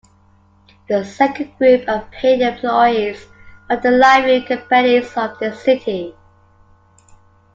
[0.89, 3.23] The second group are paid employees
[3.69, 6.15] of the Livery Companies of the City.